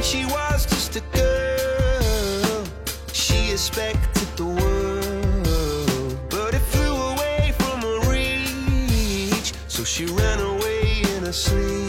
[0.00, 2.64] when she was just a girl,
[3.12, 9.52] she expected the world, but it flew away from her reach.
[9.68, 11.79] So she ran away in her sleep.